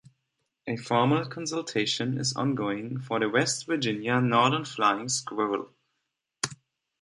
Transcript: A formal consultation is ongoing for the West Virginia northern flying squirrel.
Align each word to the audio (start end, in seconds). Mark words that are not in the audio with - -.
A 0.65 0.77
formal 0.77 1.27
consultation 1.29 2.17
is 2.17 2.35
ongoing 2.35 2.99
for 2.99 3.19
the 3.19 3.29
West 3.29 3.67
Virginia 3.67 4.19
northern 4.19 4.65
flying 4.65 5.07
squirrel. 5.09 5.69